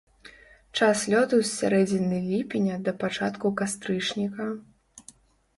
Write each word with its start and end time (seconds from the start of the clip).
Час 0.77 1.01
лёту 1.13 1.35
з 1.41 1.49
сярэдзіны 1.59 2.17
ліпеня 2.31 2.79
да 2.87 2.95
пачатку 3.05 3.47
кастрычніка. 3.61 4.49